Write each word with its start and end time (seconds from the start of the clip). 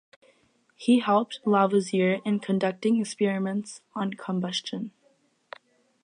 He 0.73 0.97
helped 0.97 1.41
Lavoisier 1.45 2.21
in 2.25 2.39
conducting 2.39 2.99
experiments 2.99 3.81
on 3.93 4.13
combustion. 4.15 4.93